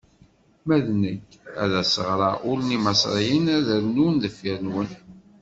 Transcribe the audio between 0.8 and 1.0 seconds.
d